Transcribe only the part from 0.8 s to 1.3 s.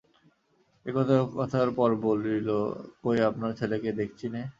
একথা